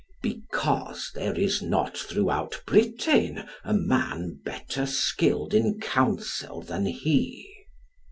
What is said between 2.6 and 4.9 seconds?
Britain a man better